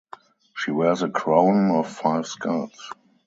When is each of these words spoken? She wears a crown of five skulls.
She 0.55 0.71
wears 0.71 1.03
a 1.03 1.09
crown 1.09 1.69
of 1.69 1.87
five 1.87 2.25
skulls. 2.25 2.91